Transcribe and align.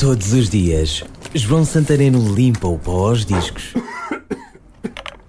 Todos 0.00 0.32
os 0.32 0.48
dias, 0.48 1.04
João 1.34 1.62
Santareno 1.62 2.34
limpa 2.34 2.66
o 2.66 2.78
pó 2.78 3.10
aos 3.10 3.26
discos 3.26 3.74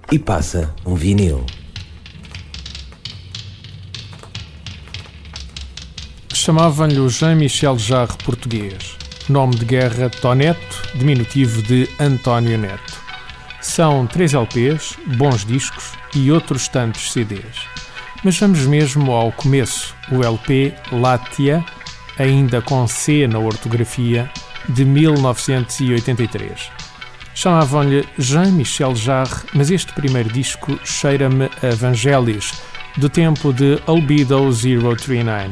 e 0.09 0.17
passa 0.17 0.73
um 0.85 0.95
vinil. 0.95 1.45
Chamavam-lhe 6.33 7.01
o 7.01 7.09
Jean-Michel 7.09 7.77
Jarre 7.77 8.15
português. 8.23 8.95
Nome 9.27 9.57
de 9.57 9.65
guerra 9.65 10.09
Toneto, 10.09 10.81
diminutivo 10.95 11.61
de 11.63 11.89
António 11.99 12.57
Neto. 12.57 12.97
São 13.59 14.07
três 14.07 14.33
LPs, 14.33 14.95
bons 15.17 15.43
discos 15.43 15.91
e 16.15 16.31
outros 16.31 16.69
tantos 16.69 17.11
CDs. 17.11 17.67
Mas 18.23 18.39
vamos 18.39 18.61
mesmo 18.61 19.11
ao 19.11 19.33
começo, 19.33 19.93
o 20.09 20.23
LP 20.23 20.73
Látia, 20.93 21.61
ainda 22.17 22.61
com 22.61 22.87
C 22.87 23.27
na 23.27 23.37
ortografia, 23.39 24.31
de 24.69 24.85
1983. 24.85 26.69
Chamavam-lhe 27.33 28.07
Jean-Michel 28.17 28.95
Jarre, 28.95 29.43
mas 29.53 29.71
este 29.71 29.93
primeiro 29.93 30.29
disco 30.29 30.77
cheira-me 30.83 31.49
a 31.63 31.67
Evangelis, 31.67 32.61
do 32.97 33.09
tempo 33.09 33.53
de 33.53 33.81
Albedo 33.87 34.49
039. 34.51 35.49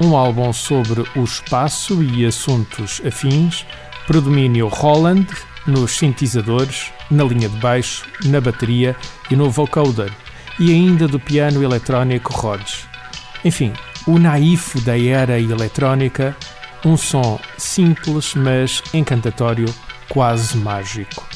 Um 0.00 0.16
álbum 0.16 0.52
sobre 0.52 1.02
o 1.14 1.22
espaço 1.22 2.02
e 2.02 2.26
assuntos 2.26 3.00
afins, 3.06 3.66
predomínio 4.06 4.66
Holland 4.68 5.26
nos 5.66 5.92
sintetizadores, 5.92 6.90
na 7.10 7.24
linha 7.24 7.48
de 7.48 7.56
baixo, 7.58 8.04
na 8.24 8.40
bateria 8.40 8.96
e 9.30 9.36
no 9.36 9.50
vocoder, 9.50 10.10
e 10.58 10.72
ainda 10.72 11.06
do 11.06 11.20
piano 11.20 11.62
eletrónico 11.62 12.32
Rhodes. 12.32 12.86
Enfim, 13.44 13.72
o 14.06 14.18
naif 14.18 14.80
da 14.80 14.98
era 14.98 15.38
eletrónica, 15.38 16.36
um 16.84 16.96
som 16.96 17.38
simples, 17.58 18.34
mas 18.34 18.82
encantatório, 18.92 19.72
quase 20.08 20.56
mágico. 20.56 21.26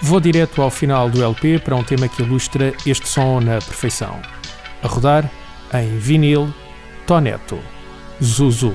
Vou 0.00 0.20
direto 0.20 0.62
ao 0.62 0.70
final 0.70 1.08
do 1.08 1.22
LP 1.22 1.58
para 1.58 1.76
um 1.76 1.84
tema 1.84 2.08
que 2.08 2.22
ilustra 2.22 2.72
este 2.86 3.08
som 3.08 3.40
na 3.40 3.60
perfeição. 3.60 4.20
A 4.82 4.88
rodar, 4.88 5.30
em 5.72 5.96
vinil, 5.98 6.52
Toneto, 7.06 7.58
Zuzu. 8.22 8.74